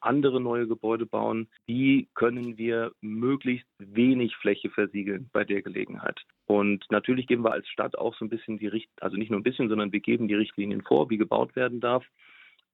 andere 0.00 0.40
neue 0.40 0.66
Gebäude 0.66 1.06
bauen, 1.06 1.48
wie 1.66 2.08
können 2.14 2.58
wir 2.58 2.92
möglichst 3.00 3.66
wenig 3.78 4.36
Fläche 4.36 4.70
versiegeln 4.70 5.30
bei 5.32 5.44
der 5.44 5.62
Gelegenheit. 5.62 6.20
Und 6.46 6.84
natürlich 6.90 7.26
geben 7.26 7.44
wir 7.44 7.52
als 7.52 7.68
Stadt 7.68 7.96
auch 7.98 8.14
so 8.14 8.24
ein 8.24 8.30
bisschen 8.30 8.58
die 8.58 8.66
Richt 8.66 8.90
also 9.00 9.16
nicht 9.16 9.30
nur 9.30 9.40
ein 9.40 9.44
bisschen, 9.44 9.68
sondern 9.68 9.92
wir 9.92 10.00
geben 10.00 10.28
die 10.28 10.34
Richtlinien 10.34 10.82
vor, 10.82 11.10
wie 11.10 11.18
gebaut 11.18 11.56
werden 11.56 11.80
darf. 11.80 12.04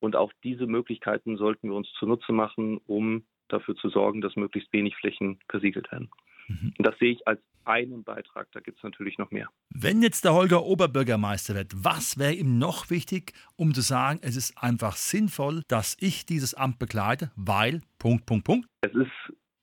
Und 0.01 0.17
auch 0.17 0.33
diese 0.43 0.67
Möglichkeiten 0.67 1.37
sollten 1.37 1.69
wir 1.69 1.77
uns 1.77 1.93
zunutze 1.99 2.33
machen, 2.33 2.81
um 2.87 3.25
dafür 3.49 3.77
zu 3.77 3.89
sorgen, 3.89 4.21
dass 4.21 4.37
möglichst 4.37 4.73
wenig 4.73 4.97
Flächen 4.97 5.39
versiegelt 5.49 5.91
werden. 5.93 6.11
Mhm. 6.51 6.73
Und 6.77 6.87
das 6.87 6.99
sehe 6.99 7.13
ich 7.13 7.27
als 7.27 7.41
einen 7.65 8.03
Beitrag. 8.03 8.49
Da 8.53 8.61
gibt 8.61 8.79
es 8.79 8.83
natürlich 8.85 9.19
noch 9.19 9.31
mehr. 9.31 9.49
Wenn 9.71 10.03
jetzt 10.03 10.25
der 10.25 10.35
Holger 10.35 10.65
Oberbürgermeister 10.65 11.55
wird, 11.55 11.73
was 11.77 12.19
wäre 12.19 12.33
ihm 12.33 12.59
noch 12.59 12.91
wichtig, 12.91 13.33
um 13.57 13.75
zu 13.75 13.83
sagen, 13.83 14.19
es 14.23 14.37
ist 14.37 14.61
einfach 14.63 14.97
sinnvoll, 14.97 15.63
dass 15.69 15.97
ich 16.01 16.27
dieses 16.27 16.55
Amt 16.55 16.79
begleite, 16.79 17.31
weil 17.37 17.83
Punkt, 17.99 18.27
Punkt, 18.27 18.45
Punkt? 18.45 18.67
Es 18.81 18.93
ist 18.95 19.13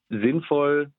sinnvoll, 0.09 0.91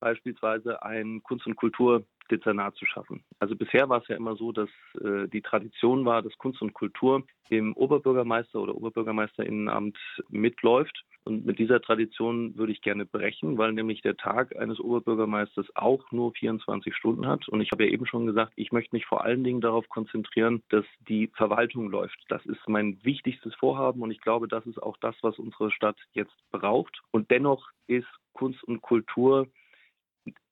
beispielsweise 0.00 0.82
ein 0.82 1.22
Kunst- 1.22 1.46
und 1.46 1.56
Kulturdezernat 1.56 2.76
zu 2.76 2.86
schaffen. 2.86 3.24
Also 3.40 3.56
bisher 3.56 3.88
war 3.88 4.02
es 4.02 4.08
ja 4.08 4.16
immer 4.16 4.36
so, 4.36 4.52
dass 4.52 4.68
äh, 5.00 5.28
die 5.28 5.42
Tradition 5.42 6.04
war, 6.04 6.22
dass 6.22 6.36
Kunst 6.38 6.62
und 6.62 6.72
Kultur 6.72 7.24
im 7.48 7.72
Oberbürgermeister 7.74 8.60
oder 8.60 8.74
Oberbürgermeisterinnenamt 8.74 9.98
mitläuft. 10.28 11.04
Und 11.24 11.46
mit 11.46 11.60
dieser 11.60 11.80
Tradition 11.80 12.56
würde 12.56 12.72
ich 12.72 12.82
gerne 12.82 13.06
brechen, 13.06 13.56
weil 13.56 13.72
nämlich 13.72 14.02
der 14.02 14.16
Tag 14.16 14.56
eines 14.56 14.80
Oberbürgermeisters 14.80 15.66
auch 15.76 16.10
nur 16.10 16.32
24 16.32 16.96
Stunden 16.96 17.26
hat. 17.26 17.48
Und 17.48 17.60
ich 17.60 17.70
habe 17.70 17.84
ja 17.84 17.92
eben 17.92 18.06
schon 18.06 18.26
gesagt, 18.26 18.52
ich 18.56 18.72
möchte 18.72 18.96
mich 18.96 19.06
vor 19.06 19.24
allen 19.24 19.44
Dingen 19.44 19.60
darauf 19.60 19.88
konzentrieren, 19.88 20.62
dass 20.70 20.84
die 21.08 21.28
Verwaltung 21.34 21.90
läuft. 21.90 22.18
Das 22.28 22.44
ist 22.46 22.68
mein 22.68 22.98
wichtigstes 23.04 23.54
Vorhaben 23.54 24.02
und 24.02 24.10
ich 24.10 24.20
glaube, 24.20 24.48
das 24.48 24.66
ist 24.66 24.82
auch 24.82 24.96
das, 24.96 25.14
was 25.22 25.38
unsere 25.38 25.70
Stadt 25.70 25.96
jetzt 26.12 26.34
braucht. 26.50 27.00
Und 27.12 27.30
dennoch 27.30 27.70
ist 27.86 28.08
Kunst 28.32 28.62
und 28.64 28.82
Kultur 28.82 29.46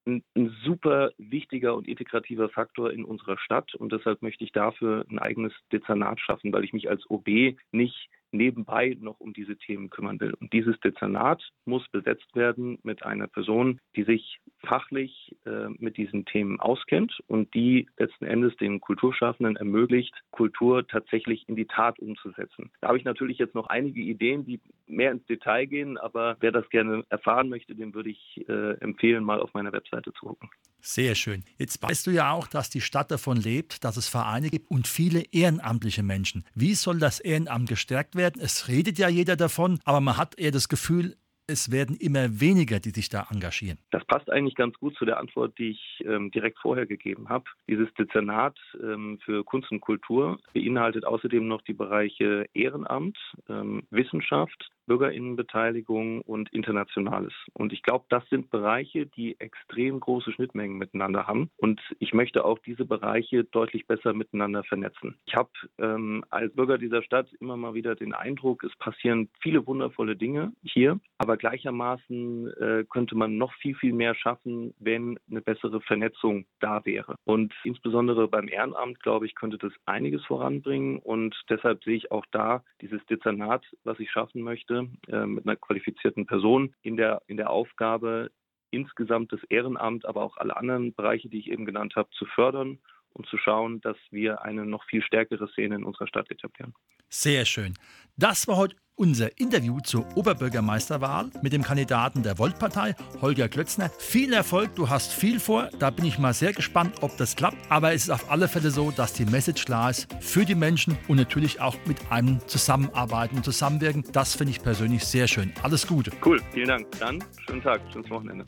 ein, 0.06 0.22
ein, 0.36 0.56
super 0.64 1.10
wichtiger 1.18 1.74
und 1.74 1.88
integrativer 1.88 2.48
Faktor 2.48 2.90
in 2.92 3.04
unserer 3.04 3.38
Stadt 3.38 3.74
und 3.74 3.92
deshalb 3.92 4.22
möchte 4.22 4.44
ich 4.44 4.52
dafür 4.52 5.04
ein 5.10 5.18
eigenes 5.18 5.52
Dezernat 5.72 6.20
schaffen, 6.20 6.52
weil 6.52 6.64
ich 6.64 6.72
mich 6.72 6.88
als 6.88 7.08
OB 7.10 7.56
nicht 7.70 8.08
nebenbei 8.32 8.96
noch 9.00 9.20
um 9.20 9.32
diese 9.32 9.56
Themen 9.56 9.90
kümmern 9.90 10.20
will. 10.20 10.34
Und 10.34 10.52
dieses 10.52 10.78
Dezernat 10.80 11.42
muss 11.64 11.86
besetzt 11.88 12.34
werden 12.34 12.78
mit 12.82 13.04
einer 13.04 13.26
Person, 13.26 13.80
die 13.96 14.04
sich 14.04 14.38
fachlich 14.60 15.36
äh, 15.46 15.68
mit 15.78 15.96
diesen 15.96 16.24
Themen 16.24 16.60
auskennt 16.60 17.20
und 17.26 17.52
die 17.54 17.88
letzten 17.98 18.24
Endes 18.24 18.56
den 18.56 18.80
Kulturschaffenden 18.80 19.56
ermöglicht, 19.56 20.14
Kultur 20.30 20.86
tatsächlich 20.86 21.48
in 21.48 21.56
die 21.56 21.66
Tat 21.66 21.98
umzusetzen. 21.98 22.70
Da 22.80 22.88
habe 22.88 22.98
ich 22.98 23.04
natürlich 23.04 23.38
jetzt 23.38 23.54
noch 23.54 23.66
einige 23.68 24.00
Ideen, 24.00 24.44
die 24.44 24.60
mehr 24.86 25.12
ins 25.12 25.24
Detail 25.26 25.66
gehen, 25.66 25.98
aber 25.98 26.36
wer 26.40 26.52
das 26.52 26.68
gerne 26.70 27.04
erfahren 27.08 27.48
möchte, 27.48 27.74
dem 27.74 27.94
würde 27.94 28.10
ich 28.10 28.44
äh, 28.48 28.72
empfehlen, 28.80 29.24
mal 29.24 29.40
auf 29.40 29.54
meiner 29.54 29.72
Webseite 29.72 30.12
zu 30.12 30.26
gucken. 30.26 30.50
Sehr 30.82 31.14
schön. 31.14 31.44
Jetzt 31.58 31.82
weißt 31.82 32.06
du 32.06 32.10
ja 32.10 32.32
auch, 32.32 32.46
dass 32.46 32.70
die 32.70 32.80
Stadt 32.80 33.10
davon 33.10 33.36
lebt, 33.36 33.84
dass 33.84 33.96
es 33.96 34.08
Vereine 34.08 34.48
gibt 34.48 34.70
und 34.70 34.88
viele 34.88 35.24
ehrenamtliche 35.30 36.02
Menschen. 36.02 36.44
Wie 36.54 36.74
soll 36.74 36.98
das 36.98 37.20
Ehrenamt 37.20 37.68
gestärkt 37.68 38.16
werden? 38.16 38.19
Es 38.40 38.68
redet 38.68 38.98
ja 38.98 39.08
jeder 39.08 39.36
davon, 39.36 39.80
aber 39.84 40.00
man 40.00 40.16
hat 40.16 40.38
eher 40.38 40.50
das 40.50 40.68
Gefühl, 40.68 41.16
es 41.50 41.72
werden 41.72 41.96
immer 41.96 42.40
weniger, 42.40 42.78
die 42.78 42.90
sich 42.90 43.08
da 43.08 43.26
engagieren. 43.30 43.78
Das 43.90 44.04
passt 44.04 44.30
eigentlich 44.30 44.54
ganz 44.54 44.78
gut 44.78 44.96
zu 44.96 45.04
der 45.04 45.18
Antwort, 45.18 45.58
die 45.58 45.70
ich 45.70 46.04
ähm, 46.06 46.30
direkt 46.30 46.58
vorher 46.60 46.86
gegeben 46.86 47.28
habe. 47.28 47.44
Dieses 47.68 47.92
Dezernat 47.94 48.56
ähm, 48.80 49.18
für 49.24 49.44
Kunst 49.44 49.70
und 49.72 49.80
Kultur 49.80 50.38
beinhaltet 50.54 51.04
außerdem 51.04 51.46
noch 51.46 51.62
die 51.62 51.72
Bereiche 51.72 52.46
Ehrenamt, 52.54 53.18
ähm, 53.48 53.82
Wissenschaft, 53.90 54.70
Bürgerinnenbeteiligung 54.90 56.20
und 56.22 56.52
Internationales. 56.52 57.32
Und 57.52 57.72
ich 57.72 57.84
glaube, 57.84 58.06
das 58.08 58.28
sind 58.28 58.50
Bereiche, 58.50 59.06
die 59.06 59.38
extrem 59.38 60.00
große 60.00 60.32
Schnittmengen 60.32 60.78
miteinander 60.78 61.28
haben. 61.28 61.48
Und 61.58 61.80
ich 62.00 62.12
möchte 62.12 62.44
auch 62.44 62.58
diese 62.58 62.84
Bereiche 62.84 63.44
deutlich 63.44 63.86
besser 63.86 64.14
miteinander 64.14 64.64
vernetzen. 64.64 65.14
Ich 65.26 65.36
habe 65.36 65.50
ähm, 65.78 66.24
als 66.30 66.52
Bürger 66.56 66.76
dieser 66.76 67.04
Stadt 67.04 67.28
immer 67.38 67.56
mal 67.56 67.74
wieder 67.74 67.94
den 67.94 68.14
Eindruck, 68.14 68.64
es 68.64 68.74
passieren 68.78 69.28
viele 69.40 69.64
wundervolle 69.64 70.16
Dinge 70.16 70.52
hier, 70.64 70.98
aber 71.18 71.36
gleichermaßen 71.36 72.48
äh, 72.54 72.84
könnte 72.90 73.14
man 73.14 73.38
noch 73.38 73.54
viel, 73.54 73.76
viel 73.76 73.92
mehr 73.92 74.16
schaffen, 74.16 74.74
wenn 74.80 75.20
eine 75.30 75.40
bessere 75.40 75.80
Vernetzung 75.82 76.46
da 76.58 76.84
wäre. 76.84 77.14
Und 77.24 77.54
insbesondere 77.62 78.26
beim 78.26 78.48
Ehrenamt, 78.48 79.00
glaube 79.04 79.26
ich, 79.26 79.36
könnte 79.36 79.58
das 79.58 79.72
einiges 79.86 80.24
voranbringen. 80.24 80.98
Und 80.98 81.36
deshalb 81.48 81.84
sehe 81.84 81.96
ich 81.96 82.10
auch 82.10 82.26
da 82.32 82.64
dieses 82.80 83.04
Dezernat, 83.06 83.64
was 83.84 84.00
ich 84.00 84.10
schaffen 84.10 84.42
möchte, 84.42 84.79
äh, 85.08 85.26
mit 85.26 85.46
einer 85.46 85.56
qualifizierten 85.56 86.26
Person 86.26 86.74
in 86.82 86.96
der, 86.96 87.22
in 87.26 87.36
der 87.36 87.50
Aufgabe, 87.50 88.30
insgesamt 88.70 89.32
das 89.32 89.42
Ehrenamt, 89.48 90.06
aber 90.06 90.22
auch 90.22 90.36
alle 90.36 90.56
anderen 90.56 90.94
Bereiche, 90.94 91.28
die 91.28 91.38
ich 91.38 91.50
eben 91.50 91.64
genannt 91.64 91.96
habe, 91.96 92.10
zu 92.10 92.24
fördern 92.26 92.78
und 93.12 93.26
zu 93.26 93.36
schauen, 93.38 93.80
dass 93.80 93.96
wir 94.10 94.42
eine 94.42 94.64
noch 94.64 94.84
viel 94.84 95.02
stärkere 95.02 95.48
Szene 95.48 95.76
in 95.76 95.84
unserer 95.84 96.06
Stadt 96.06 96.30
etablieren. 96.30 96.74
Sehr 97.08 97.44
schön. 97.44 97.74
Das 98.16 98.46
war 98.46 98.56
heute 98.56 98.76
unser 98.96 99.38
Interview 99.38 99.80
zur 99.80 100.06
Oberbürgermeisterwahl 100.16 101.30
mit 101.42 101.52
dem 101.52 101.62
Kandidaten 101.62 102.22
der 102.22 102.38
Volt-Partei, 102.38 102.94
Holger 103.22 103.48
Klötzner. 103.48 103.90
Viel 103.98 104.32
Erfolg, 104.32 104.74
du 104.74 104.90
hast 104.90 105.12
viel 105.12 105.40
vor. 105.40 105.70
Da 105.78 105.90
bin 105.90 106.04
ich 106.04 106.18
mal 106.18 106.34
sehr 106.34 106.52
gespannt, 106.52 106.96
ob 107.00 107.16
das 107.16 107.34
klappt. 107.34 107.56
Aber 107.70 107.94
es 107.94 108.04
ist 108.04 108.10
auf 108.10 108.30
alle 108.30 108.46
Fälle 108.46 108.70
so, 108.70 108.90
dass 108.90 109.14
die 109.14 109.24
Message 109.24 109.64
klar 109.64 109.90
ist 109.90 110.06
für 110.20 110.44
die 110.44 110.54
Menschen 110.54 110.98
und 111.08 111.16
natürlich 111.16 111.60
auch 111.60 111.76
mit 111.86 111.98
einem 112.10 112.46
zusammenarbeiten 112.46 113.36
und 113.36 113.44
zusammenwirken. 113.44 114.04
Das 114.12 114.34
finde 114.34 114.52
ich 114.52 114.62
persönlich 114.62 115.04
sehr 115.04 115.28
schön. 115.28 115.52
Alles 115.62 115.86
Gute. 115.86 116.10
Cool, 116.24 116.40
vielen 116.52 116.68
Dank. 116.68 116.86
Dann 116.98 117.24
schönen 117.46 117.62
Tag, 117.62 117.80
schönes 117.92 118.10
Wochenende. 118.10 118.46